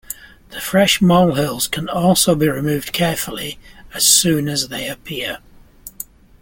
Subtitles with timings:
[0.49, 3.59] The fresh molehills can also be removed carefully
[3.93, 5.37] as soon as they appear.